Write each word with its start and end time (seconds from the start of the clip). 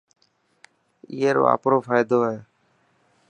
اي 1.13 1.27
رو 1.35 1.43
آپرو 1.53 1.77
فائدو 1.87 2.19
هي. 2.27 2.37